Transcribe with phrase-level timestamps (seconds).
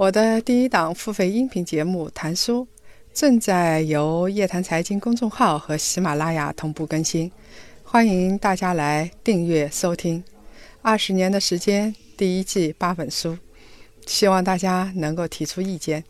[0.00, 2.66] 我的第一档付费音频节目《谈书》
[3.12, 7.30] 正在由叶谈财经公众号和喜马拉雅同步更新，
[7.84, 10.24] 欢迎大家来订阅收听。
[10.80, 13.36] 二十年的时间，第一季八本书，
[14.06, 16.02] 希望大家能够提出意见。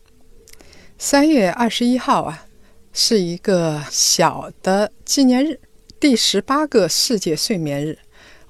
[0.97, 2.45] 三月二十一号啊，
[2.93, 5.59] 是一个小的纪念日，
[5.99, 7.99] 第十八个世界睡眠日。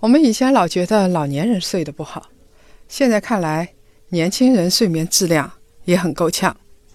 [0.02, 2.30] 我们以前老觉得老年人睡得不好，
[2.88, 3.74] 现在看来。
[4.14, 5.50] 年轻人睡眠质量
[5.86, 6.54] 也很够呛。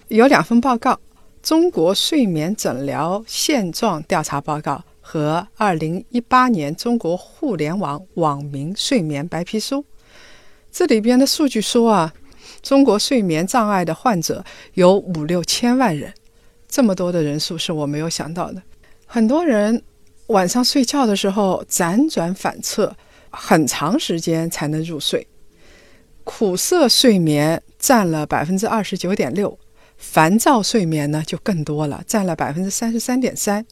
[0.09, 0.93] 有两份报告：
[1.43, 9.77] 《中国睡眠诊疗现状调查报告》和《二零一八年中国互联网网民睡眠白皮书》。
[10.71, 12.13] 这里边的数据说啊，
[12.63, 14.45] 中国睡眠障碍的患者
[14.75, 16.13] 有五六千万人，
[16.69, 18.63] 这么多的人数是我没有想到的。
[19.07, 19.83] 很多人
[20.27, 22.95] 晚上睡觉的时候辗转反侧，
[23.31, 25.27] 很长时间才能入睡。
[26.27, 29.57] 苦涩睡眠占了百分之二十九点六，
[29.97, 33.65] 烦躁睡眠呢就更多了，占了百分之三十三点三。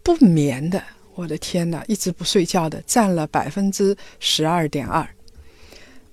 [0.00, 0.80] 不眠的，
[1.16, 5.06] 我的天哪，一直不睡觉的占了百分之十二点二。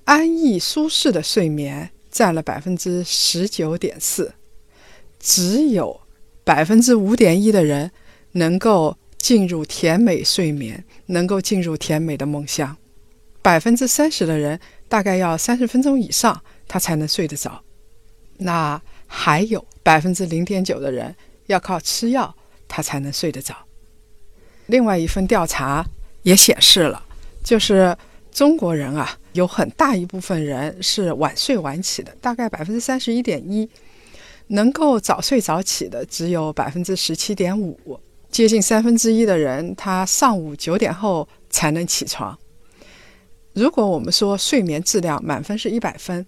[0.06, 4.34] 安逸舒适的睡眠占了百分之十九点四，
[5.20, 6.02] 只有
[6.44, 7.92] 百分之五点一的人
[8.32, 12.76] 能够进入甜美睡眠，能够进入甜美的梦乡。
[13.44, 14.60] 百分之三十的人。
[14.90, 17.64] 大概要三十分钟以上，他才能睡得着。
[18.40, 21.16] 那还有百分之零点九的人
[21.46, 22.36] 要靠吃药，
[22.68, 23.56] 他才能睡得着。
[24.66, 25.86] 另外一份调查
[26.24, 27.04] 也显示了，
[27.44, 27.96] 就是
[28.32, 33.70] 中国人啊，有很大一部分人是晚睡晚起的，大概百分之三十一点一，
[34.48, 38.00] 能够早睡早起的只有百分之十七点五，
[38.32, 42.38] 接近三分之一的人，他上午九点后才能起床。
[43.54, 46.26] 如果我们说睡眠质量满分是一百分，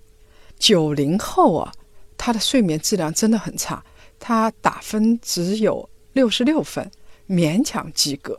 [0.57, 1.71] 九零后啊，
[2.17, 3.81] 他的睡眠质量真的很差，
[4.19, 6.89] 他打分只有六十六分，
[7.29, 8.37] 勉强及格。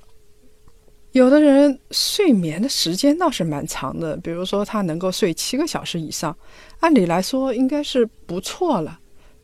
[1.12, 6.36] 有的人睡眠的时间倒是蛮长的，比如说他能够睡七个小时以上，
[6.80, 8.98] 按理来说应该是不错了。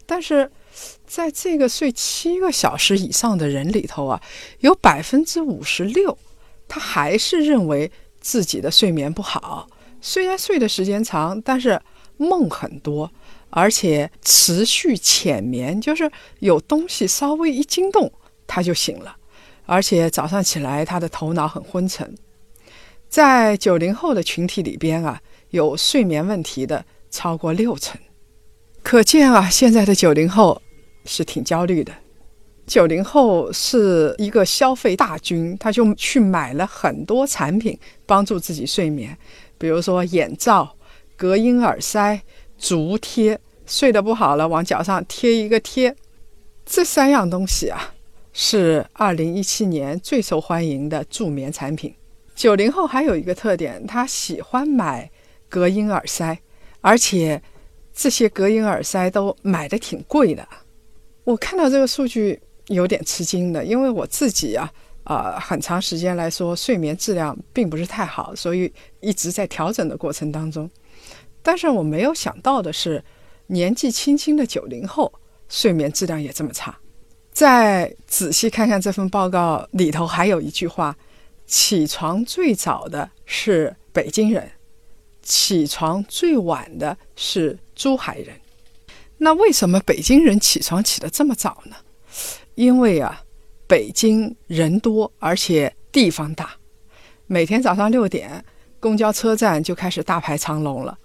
[0.04, 0.50] 但是
[1.06, 4.20] 在这个睡七个小时以上的人里头啊，
[4.60, 6.18] 有百分之五十六，
[6.66, 7.90] 他还是认为。
[8.20, 9.68] 自己的睡眠不好，
[10.00, 11.80] 虽然睡的时间长，但是
[12.16, 13.10] 梦很多，
[13.50, 18.12] 而且持续浅眠，就是有东西稍微一惊动
[18.46, 19.16] 他就醒了，
[19.66, 22.16] 而且早上起来他的头脑很昏沉。
[23.08, 27.98] 在九零后的群体里边啊，有睡眠问题的超过六成，
[28.82, 30.60] 可见啊，现在的九零后
[31.04, 31.92] 是挺焦虑的。
[32.68, 39.16] 九零后是一个消费大军，他就去买了很多产品帮助自己睡眠，
[39.56, 40.76] 比如说眼罩、
[41.16, 42.20] 隔音耳塞、
[42.58, 45.96] 足贴，睡得不好了往脚上贴一个贴。
[46.66, 47.94] 这三样东西啊，
[48.34, 51.94] 是二零一七年最受欢迎的助眠产品。
[52.34, 55.10] 九零后还有一个特点，他喜欢买
[55.48, 56.38] 隔音耳塞，
[56.82, 57.42] 而且
[57.94, 60.46] 这些隔音耳塞都买的挺贵的。
[61.24, 62.38] 我看到这个数据。
[62.68, 64.72] 有点吃惊的，因为我自己啊，
[65.04, 70.70] 呃，很长时间来说睡眠质量并不是太好，所以一直在调整的过程当中。
[71.42, 73.02] 但是我没有想到的是，
[73.46, 75.12] 年纪轻轻的九零后
[75.48, 76.78] 睡眠质量也这么差。
[77.32, 80.96] 再仔细看看这份报告里头，还有一句话：
[81.46, 84.50] 起床最早的是北京人，
[85.22, 88.36] 起床最晚的是珠海人。
[89.18, 91.76] 那为什么北京人起床起得这么早呢？
[92.58, 93.22] 因为啊，
[93.68, 96.56] 北京人多，而且地方大，
[97.28, 98.44] 每天早上六点，
[98.80, 100.98] 公交车站就开始大排长龙了。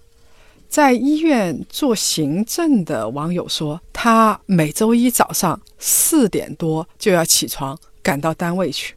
[0.68, 8.96] 在医院做行政的网友说，他每周一早上四点多就要起床赶到单位去，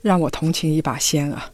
[0.00, 1.52] 让我同情一把先啊！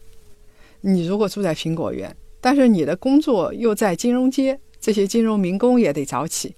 [0.83, 6.55] 你如果住在苹果园，但是你的工作又在金融街，这些金融民工也得早起。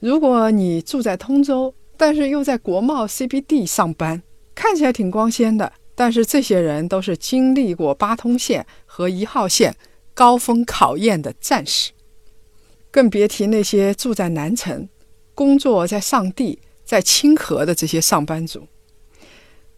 [0.00, 4.22] 如果你住在通州，但是又在国贸 CBD 上班，
[4.54, 5.70] 看起来挺光鲜的。
[5.94, 9.76] 但是这些人都是经历过八通线和一号线
[10.14, 11.90] 高峰考验的战士，
[12.90, 14.88] 更别提那些住在南城、
[15.34, 18.66] 工作在上地、在清河的这些上班族，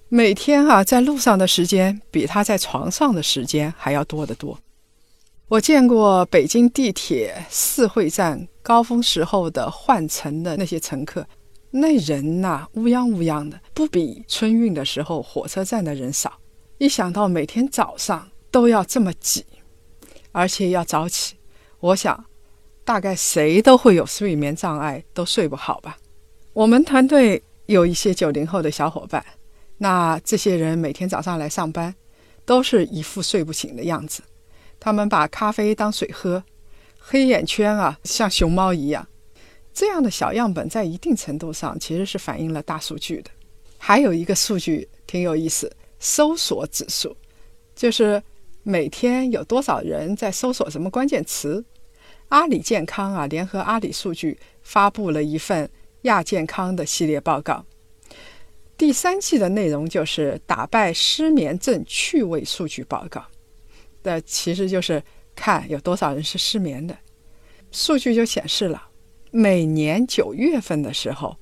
[0.09, 4.57] 每天啊在路上的时间比他在床上的时间还要多得多。
[5.49, 11.27] 我见过北京地铁四惠站高峰时候的换乘的那些乘客，
[11.75, 16.39] 那人呐乌泱乌泱的，不比春运的时候火车站的人少。
[16.77, 19.45] 一想到每天早上都要这么挤，
[20.33, 21.37] 而且要早起，
[21.81, 22.27] 我想，
[22.85, 25.97] 大概谁都会有睡眠障碍，都睡不好吧。
[26.53, 29.25] 我们团队有一些九零后的小伙伴，
[29.79, 31.95] 那这些人每天早上来上班，
[32.45, 34.23] 都是一副睡不醒的样子。
[34.79, 36.45] 他们把咖啡当水喝，
[36.99, 39.07] 黑眼圈啊像熊猫一样。
[39.73, 43.31] 这样的小样本在一定程度上其实是反映了大数据的。
[43.79, 47.17] 还有一个数据挺有意思，搜索指数，
[47.75, 48.23] 就是
[48.63, 51.65] 每天有多少人在搜索什么关键词。
[52.29, 55.69] 阿里健康啊，联合阿里数据发布了一份
[56.03, 57.65] 亚健康的系列报告。
[58.77, 63.25] 第三季的内容就是打败失眠症趣味数据报告。
[64.03, 65.03] 的其实就是
[65.37, 66.97] 看有多少人是失眠的，
[67.71, 68.83] 数据就显示了，
[69.35, 71.39] 每年九月份的时候，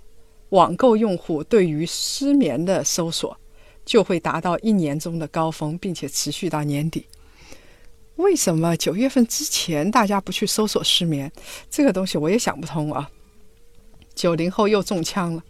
[0.51, 3.37] 网购用户对于失眠的搜索
[3.85, 7.07] 就会达到一年中的高峰，并且持续到年底。
[8.15, 11.33] 为什么九月份之前大家不去搜索失眠？
[11.69, 13.11] 这个东西我也想不通啊。
[14.15, 15.43] 九零后又中枪了，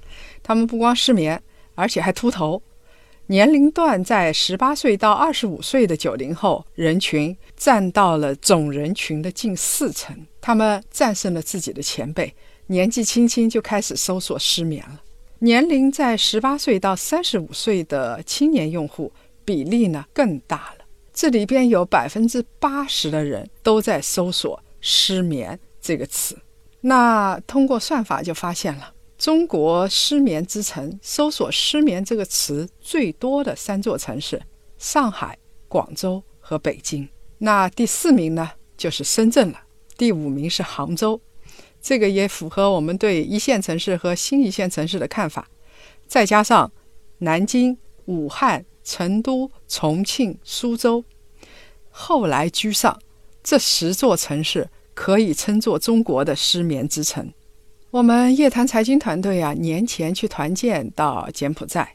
[0.43, 1.43] 他们不光失眠，
[1.75, 2.63] 而且还秃头。
[3.31, 12.35] 年龄段在十八岁到二十五岁的九零后人群占到了总人群的近四成，他们战胜了自己的前辈，
[12.67, 15.01] 年纪轻轻就开始搜索失眠了。
[15.39, 19.13] 年龄在十八岁到三十五岁的青年用户
[19.45, 26.37] 比例呢更大了，这里边有百分之八十的人都在搜索失眠这个词。
[26.81, 28.93] 那通过算法就发现了。
[29.21, 34.41] 中国失眠之城，搜索“失眠”这个词最多的三座城市：
[34.79, 35.37] 上海、
[35.69, 37.07] 广州和北京。
[37.37, 39.61] 那第四名呢，就是深圳了。
[39.99, 41.21] 第五名是杭州，
[41.83, 45.47] 这个也符合我们对一线城市和新一线城市的看法。
[46.07, 46.73] 再加上
[47.19, 47.77] 南京、
[48.07, 51.05] 武汉、成都、重庆、苏州，
[51.91, 52.99] 后来居上，
[53.43, 57.31] 这十座城市可以称作中国的失眠之城。
[57.91, 61.93] 我们夜谈财经团队啊，年前去团建到柬埔寨，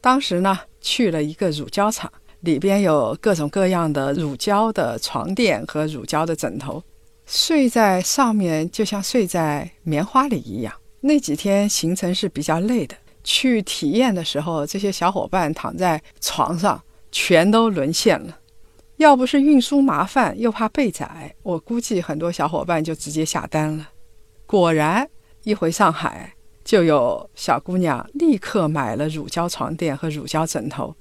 [0.00, 2.10] 当时呢去了一个乳胶厂，
[2.40, 6.82] 里边有各种各样的乳胶的床垫和乳胶的枕头，
[7.26, 10.72] 睡在上面就像睡在棉花里一样。
[11.02, 16.82] 那几天行程是比较累的，去体验的时候，这些小伙伴躺在床上
[17.12, 18.38] 全都沦陷了。
[18.96, 23.90] 要不是运输麻烦，又怕被宰，我估计很多小伙伴就直接下单了。
[24.46, 25.06] 果然。
[25.46, 26.34] 一回上海，
[26.64, 30.96] 就有小姑娘立刻买了乳胶床垫和乳胶枕头，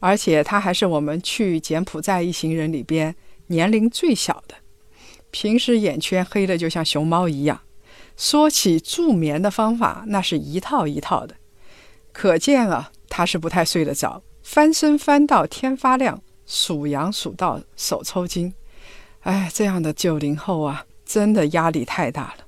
[0.00, 3.16] 而且她还是我们去柬埔寨一行人里边
[3.46, 4.56] 年龄最小的，
[5.30, 7.58] 平时眼圈黑的就像熊猫一样。
[8.18, 11.36] 说起助眠的方法，那是一套一套的，
[12.12, 18.52] 可见啊，她是不太睡得着，翻身翻到天发亮，数羊数到手抽筋。
[19.20, 22.44] 哎，这样的九零后啊，真的压力太大了。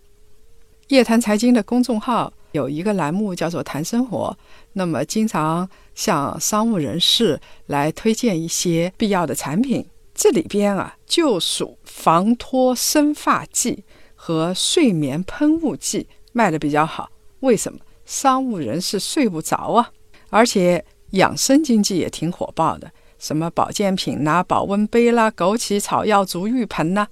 [0.93, 4.37] 夜谈财经的公众号有一个栏目叫做“谈生活”，
[4.75, 9.87] 那么经常向商务人士来推荐一些必要的产品。
[10.15, 13.83] 这里边啊，就属防脱生发剂
[14.15, 17.09] 和睡眠喷雾剂卖的比较好。
[17.41, 17.79] 为什么？
[18.05, 19.91] 商务人士睡不着啊，
[20.29, 27.07] 而且养生经济也挺火爆的，什么保健品呐、保温杯啦、枸杞草药足浴盆呐，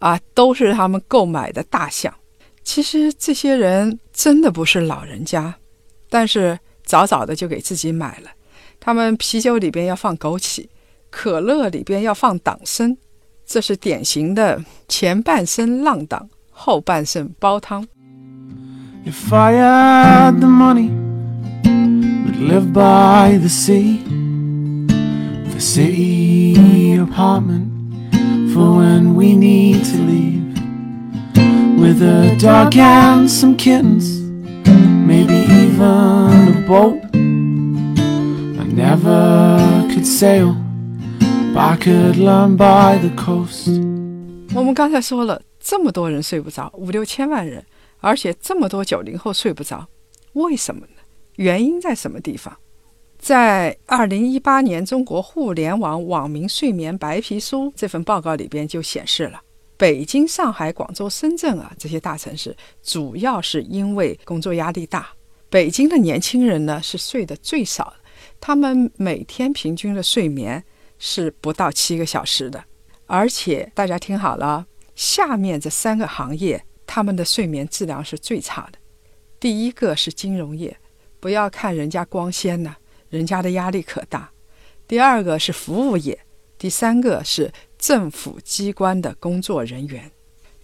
[0.00, 2.12] 啊，都是他们购买的大项。
[2.64, 5.54] 其实这些人真的不是老人家，
[6.08, 8.30] 但是早早的就给自己买了。
[8.80, 10.66] 他们啤酒里边要放枸杞，
[11.10, 12.96] 可乐里边要放党参，
[13.46, 17.86] 这是典型的前半生浪荡，后半生煲汤。
[31.82, 34.20] With a dog and some kittens,
[35.04, 37.02] maybe even a boat.
[37.12, 40.54] I never could sail,
[41.52, 43.68] but I could learn by the coast.
[44.54, 47.64] 我们刚才说了，这么多人睡不着，五六千万人，
[47.98, 49.88] 而且这么多九零后睡不着，
[50.34, 51.02] 为什么呢？
[51.34, 52.56] 原因在什么地方？
[53.18, 59.40] 在二零一八年《中国互联网网民睡眠白皮书》这份报告里边就显示了。
[59.82, 65.08] 北京、上海、广州、深圳啊这些大城市，主要是因为工作压力大。
[65.50, 67.94] 北京的年轻人呢是睡得最少的，
[68.38, 70.62] 他们每天平均的睡眠
[71.00, 72.62] 是不到七个小时的。
[73.06, 78.78] 而且大家听好了，下面这三个行业，他们的睡眠质量是最差的。
[79.40, 80.76] 第一个是金融业，
[81.18, 82.76] 不要看人家光鲜呢，
[83.10, 84.30] 人家的压力可大。
[84.86, 86.16] 第二个是服务业，
[86.56, 90.08] 第三个是政府机关的工作人员。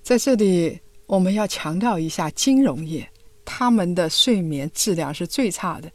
[0.05, 3.07] 在这里，我们要强调一下金融业。
[3.45, 5.91] 他们的睡眠质量是最差的，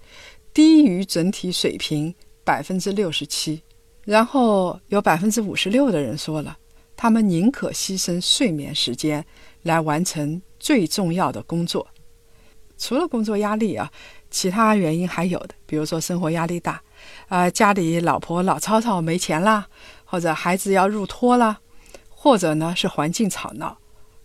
[0.54, 2.14] 低于整体水平
[2.44, 3.64] 百分之六十七。
[4.04, 6.58] 然后有百分之五十六的人说了，
[6.98, 9.26] 他们宁可牺牲睡眠时间
[9.62, 11.88] 来完成最重要的工作。
[12.78, 13.90] 除了工作压力啊，
[14.30, 16.82] 其他原因还有的，比如说生活压力大，
[17.30, 19.66] 啊，家里老婆老吵吵没钱啦，
[20.14, 21.58] 或者孩子要入托啦，
[22.08, 23.76] 或者呢是环境吵闹，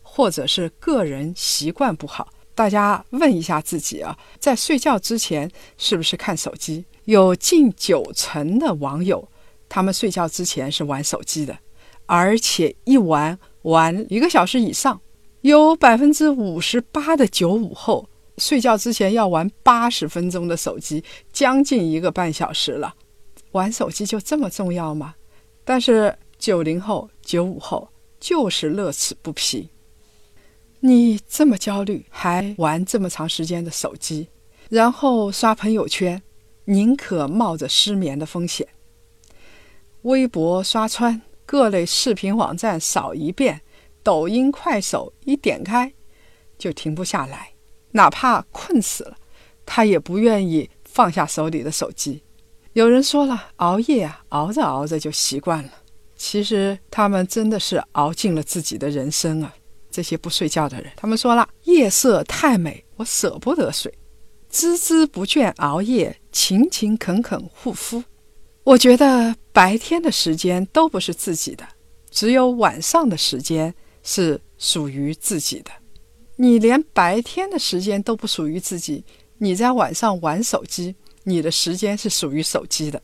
[0.03, 2.29] 或者是个人习惯不好。
[2.55, 6.85] 大家问一下自己啊，在睡觉之前是不是看手机？
[7.07, 9.27] 有近九成的网友，
[9.67, 11.59] 他们睡觉之前是玩手机的，
[12.05, 15.01] 而且一玩玩一个小时以上。
[15.41, 21.03] 有百分之五十八的九五后，睡觉之前要玩八十分钟的手机，
[21.33, 22.95] 将近一个半小时了。
[23.53, 25.15] 玩手机就这么重要吗？
[25.69, 27.87] 但是九零后、九五后
[28.19, 29.69] 就是乐此不疲。
[30.81, 34.29] 你这么焦虑，还玩这么长时间的手机，
[34.71, 36.23] 然后刷朋友圈，
[36.65, 38.67] 宁可冒着失眠的风险。
[40.05, 43.61] 微博刷穿，各类视频网站扫一遍，
[44.03, 45.93] 抖音、快手一点开
[46.57, 47.53] 就停不下来，
[47.91, 49.19] 哪怕困死了，
[49.67, 52.23] 他也不愿意放下手里的手机。
[52.73, 55.71] 有人说了，熬夜啊，熬着熬着就习惯了。
[56.17, 59.55] 其实他们真的是熬尽了自己的人生啊。
[59.91, 63.93] 这些不睡觉的人，他们说了：“夜色太美，我舍不得睡，
[64.53, 68.05] 孜孜不倦熬夜，勤勤恳恳护肤。”
[68.63, 71.67] 我觉得白天的时间都不是自己的，
[72.11, 75.71] 只有晚上的时间是属于自己的。
[76.37, 79.05] 你连白天的时间都不属于自己，
[79.39, 80.95] 你在晚上玩手机，
[81.29, 83.03] 你的时间是属于手机的。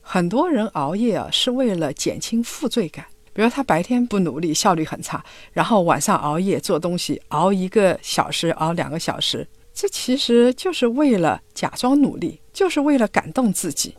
[0.00, 3.06] 很多人熬夜啊，是为了减轻负罪感。
[3.32, 13.94] 比如他白天不努力，效率很差，然后晚上熬夜做东西，熬一个小时，熬两个小时，这其实就是为了假装努力，就是为了感动自己。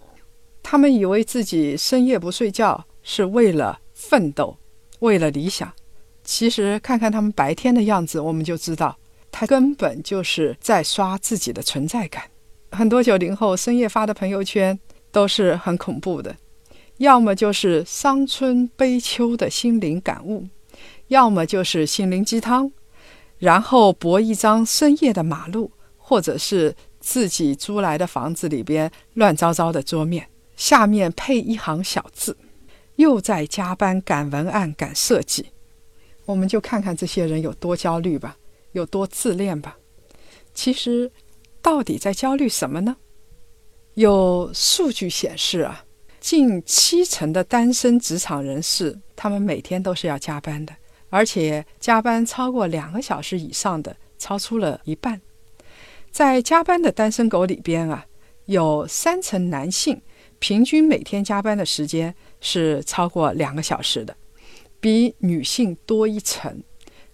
[0.61, 4.57] 他们以为自己深夜不睡觉是为了奋斗，
[4.99, 5.71] 为了理想。
[6.21, 8.97] 其实看看他们白天的样子，我们就知道，
[9.31, 12.23] 他根本就是在刷自己的存在感。
[12.71, 14.79] 很多九零后深夜发的朋友圈
[15.11, 16.35] 都是很恐怖的。
[16.97, 20.47] 要么就是伤春悲秋的心灵感悟，
[21.07, 22.71] 要么就是心灵鸡汤，
[23.37, 32.35] 然后博一张深夜的马路，或者是自己租来的房子里边乱糟糟的桌面，下面配一行小字
[32.97, 35.45] ：“又在加班赶文案赶设计。”
[36.27, 38.35] 我们就看看这些人有多焦虑吧，
[38.73, 39.77] 有多自恋吧。
[40.53, 41.09] 其实，
[41.61, 42.97] 到底在焦虑什么呢？
[43.95, 45.85] 有数据显示啊。
[46.19, 50.75] 近七成的单身职场人士，他们每天都是要加班的，
[51.09, 55.21] 而且加班超过两个小时以上的，超出了一半。
[56.11, 58.05] 在加班的单身狗里边啊，
[58.45, 60.01] 有三成男性
[60.39, 64.13] 平均每天加班的时间是超过两个小时的，
[64.81, 66.61] 比女性多一成。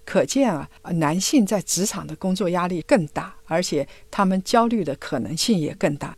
[0.06, 6.16] 可见啊，男性在职场的工作压力更大，而且他们焦虑的可能性也更大。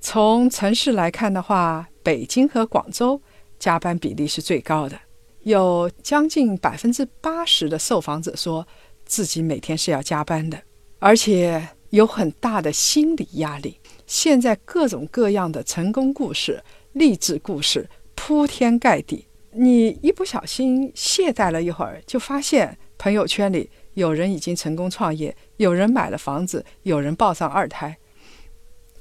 [0.00, 3.20] 从城市来看的话，北京和广州
[3.58, 4.98] 加班比例是最高的，
[5.42, 8.66] 有将近百分之八十的受访者说
[9.04, 10.60] 自己每天是要加班的，
[10.98, 13.78] 而且有很大的心理压力。
[14.06, 27.96] 现在各种各样的成功故事、励志故事铺天盖地，你一不小心懈怠了一会儿，就发现朋友圈里有人已经成功创业，有人买了房子，有人抱上二胎。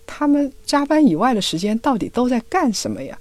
[0.06, 3.20] 他们加班以外的时间到底都在干什么呀？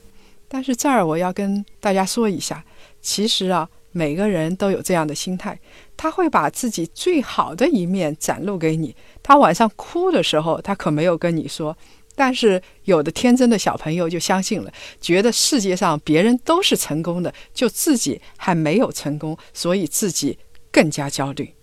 [0.48, 2.64] 但是这儿我要跟大家说一下，
[3.02, 5.58] 其实啊，每个人都有这样的心态，
[5.96, 8.94] 他会把自己最好的一面展露给你。
[9.22, 11.76] 他晚上哭的时候，他可没有跟你说。
[12.14, 20.38] 但是有的天真的小朋友就相信了，觉得世界上别人都是成功的，就自己还没有成功，所以自己
[20.76, 21.54] 更加焦虑。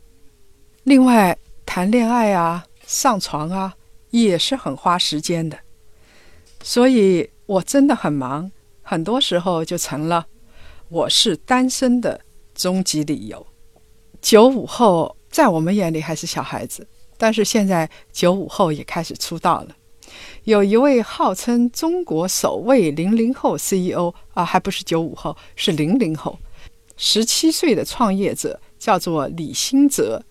[0.84, 3.76] 另外，谈恋爱啊，上床啊。
[4.14, 5.58] 也是很花时间的，
[6.62, 8.52] 所以我真的很忙，
[8.84, 10.28] 很多时候就成了
[10.88, 12.22] 我是单身的
[12.54, 13.48] 终极理由。
[14.22, 19.76] 九五后在我们眼里还是小孩子，但是现在九五后也开始出道了。
[20.44, 26.38] 有一位号称中国首位零零后 CEO 啊，还不是九五后，是零零后，
[26.98, 30.22] 十七岁的创业者叫做李兴哲。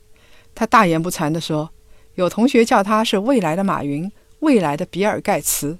[0.54, 1.70] 他大言不惭地说
[2.16, 5.78] ：“有同学叫他是未来的马云，未来的比尔盖茨。”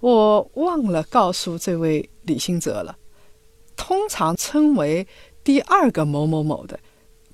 [0.00, 2.96] 我忘了告诉这位李兴哲了。
[3.76, 5.06] 通常称为
[5.42, 6.80] 第二个某某某的，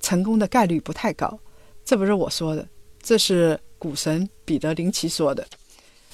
[0.01, 1.39] 成功的概率不太高。
[1.85, 2.67] 这不是我说的，
[3.01, 5.47] 这是股神彼得林奇说的。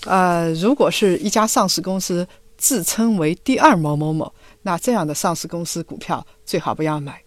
[0.06, 7.24] 呃，如果是一家上市公司自称为第二某某某，那这样的上市公司股票最好不要买。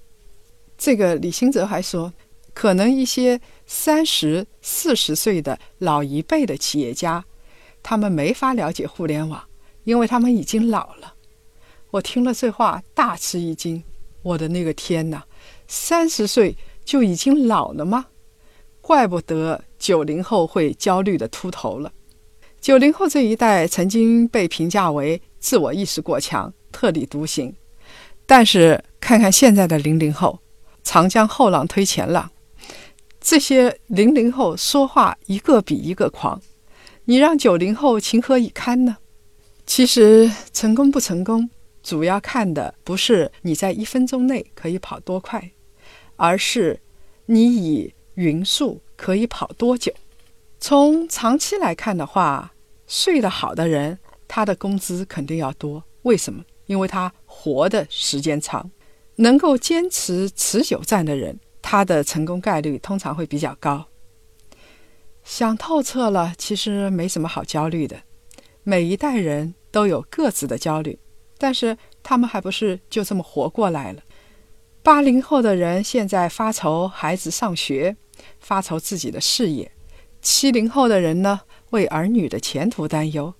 [0.81, 2.11] 这个李兴哲还说，
[2.55, 7.23] 可能一些三十四十岁的老一辈的企业家，
[7.83, 9.45] 他们没法了解互联网，
[9.85, 11.13] 因为他们已经老了。
[11.91, 13.85] 我听了这话大吃一惊，
[14.23, 15.23] 我的那个天哪，
[15.69, 18.07] 三十岁就已经老了吗？
[18.81, 21.93] 怪不得九零后会焦虑的秃头了。
[22.59, 27.55] 九零后这一代曾经被评价为自我意识过强、特立独行，
[28.25, 30.41] 但是看看现在的零零后，
[30.91, 32.33] 长江后浪推前浪，
[33.21, 36.43] 这些零零后说话一个比一个狂，
[37.05, 38.97] 你让九零后情何以堪呢？
[39.65, 41.49] 其实成功不成功，
[41.81, 45.53] 主要看的不是你在一分钟内可以跑多快，
[46.17, 46.81] 而是
[47.27, 49.93] 你以匀速可以跑多久。
[50.59, 52.53] 从长期来看的话，
[52.89, 55.85] 睡得好的人，他的工资肯定要多。
[56.03, 56.45] 为什么？
[56.67, 58.69] 因为他活的时间长，
[59.21, 63.87] 能够坚持持久战的人，他的成功概率通常会比较高。
[65.23, 68.00] 想透彻了，其实没什么好焦虑的。
[68.62, 70.99] 每一代人都有各自的焦虑，
[71.37, 74.03] 但是他们还不是就这么活过来了。
[74.83, 77.95] 八零后的人现在发愁孩子上学，
[78.41, 79.71] 发愁自己的事业。
[80.23, 83.35] 七零后的人呢，为儿女的前途担忧；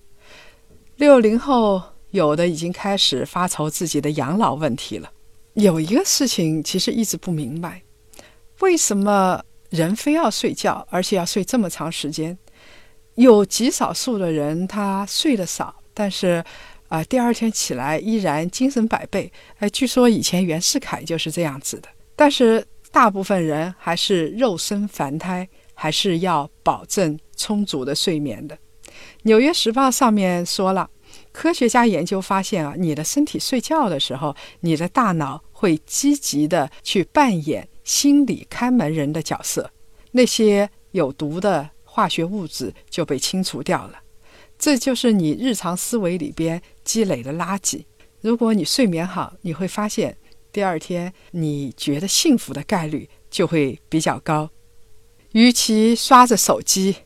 [0.97, 5.11] 六零后有的已经开始发愁自己的养老问题了。
[5.53, 7.81] 有一个事情其实一直不明白：
[8.59, 12.37] 为什么人非要睡觉，而且要睡这么长时间？
[13.15, 16.43] 有极少数的人他睡得少，但是
[16.87, 19.31] 啊，第二天起来依然精神百倍。
[19.59, 21.89] 哎，据说以前袁世凯就是这样子的。
[22.15, 25.47] 但是大部分人还是肉身凡胎。
[25.73, 28.55] 还是要保证充足的睡眠的。
[29.23, 30.87] 《纽约时报》上面说了，
[31.31, 39.71] 科学家研究发现啊，你的身体睡觉的时候，你的大脑会积极的去扮演心理看门人的角色，
[40.11, 44.01] 那些有毒的化学物质就被清除掉了。
[44.59, 47.85] 这就是你日常思维里边积累的垃圾。
[48.19, 50.17] 如果你睡眠好，你会发现
[50.51, 54.49] 第二天你觉得幸福的概率就会比较高。
[55.31, 56.97] 与其刷着手机，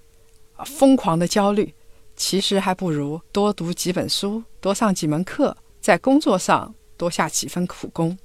[0.66, 1.75] 疯狂的焦虑，
[2.16, 8.18] 其实还不如多读几本书，多上几门课，在工作上多下几分苦功。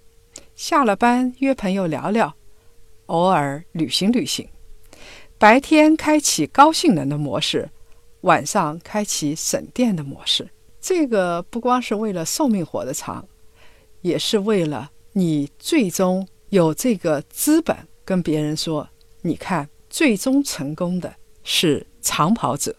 [0.55, 2.35] 下了班约朋友聊聊，
[3.07, 4.49] 偶尔旅行旅行。
[5.39, 7.71] 白天开启高性能的模式，
[8.23, 10.49] 晚上开启省电的模式。
[10.81, 13.27] 这个不光是为了寿命活得长，
[14.03, 18.89] 也是为了你最终有这个资本跟别人说
[19.23, 22.73] ：“你看。”最终成功的是长跑者。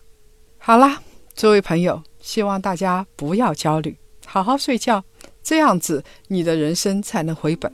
[0.64, 1.02] 好啦，
[1.36, 3.98] 诸位朋友，希望大家不要焦虑，
[4.28, 5.04] 好好睡觉，
[5.42, 7.74] 这样子你的人生才能回本。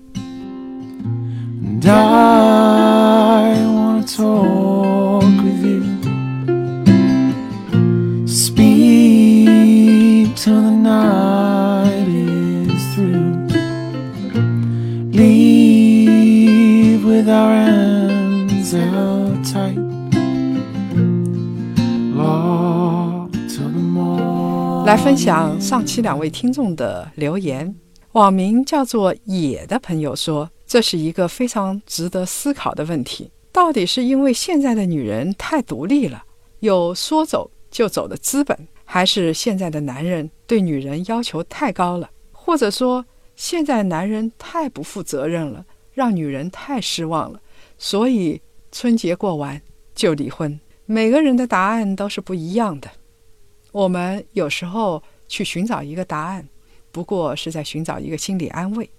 [24.87, 27.75] 来分享上期两位听众的留言。
[28.13, 33.29] 网名叫做“野”的朋友说：“这是一个非常值得思考的问题。
[33.51, 36.23] 到底是因为现在的女人太独立了，
[36.61, 42.09] 有说走就走的资本，还是现在的男人对女人要求太高了？
[42.31, 47.41] 或者说，现在男人太不负责任了，让女人太失望了，
[47.77, 49.61] 所以春节过完
[49.93, 50.57] 就离婚？
[50.85, 52.89] 每个人的答案都是不一样的。”
[53.77, 56.43] 我们有时候去寻找一个答案，
[56.91, 58.89] 不过是在寻找一个心理安慰。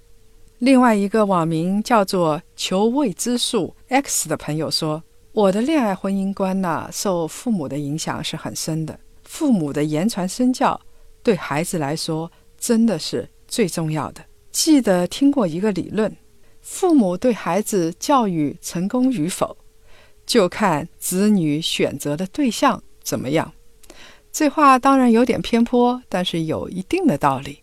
[0.58, 5.02] 另外一个网名叫做“求未知数 X” 的朋友说
[5.34, 8.96] ：“我的恋爱婚姻观呢，受父母的影响是很深的。
[9.24, 10.80] 父母的言传身教，
[11.24, 14.24] 对孩子来说真的是最重要的。
[14.52, 16.16] 记得听过一个理论，
[16.60, 19.56] 父母对孩子教育成功与否，
[20.24, 23.52] 就看子女选择的对象怎么样。
[24.32, 27.60] 这话当然有点偏颇，但是有一定的道理。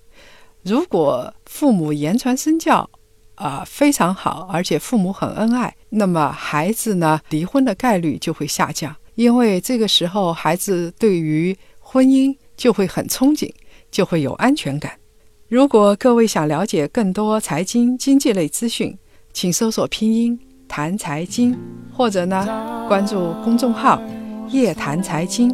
[0.64, 2.90] 如果父母言传身教，
[3.36, 13.52] 啊，非常好，而且父母很恩爱，那么孩子呢，离婚的概率就会下降，因为这个时候孩子对于婚姻就会很憧憬，
[13.92, 14.94] 就会有安全感。
[15.48, 18.98] 如果各位想了解更多财经经济类资讯，
[19.32, 21.56] 请搜索拼音谈财经，
[21.94, 24.02] 或者呢关注公众号
[24.50, 25.54] 夜谈财经，